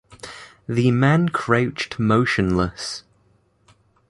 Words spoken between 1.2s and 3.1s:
crouched motionless.